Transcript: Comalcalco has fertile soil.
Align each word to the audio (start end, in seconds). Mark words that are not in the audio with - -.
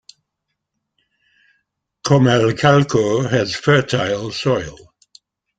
Comalcalco 2.03 3.29
has 3.29 3.55
fertile 3.55 4.31
soil. 4.31 4.75